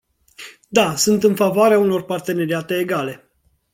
[0.67, 3.31] Da, sunt în favoarea unor parteneriate egale!